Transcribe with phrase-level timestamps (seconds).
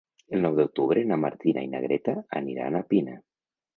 [0.35, 3.19] El nou d'octubre na Martina i na Greta aniran a Pina.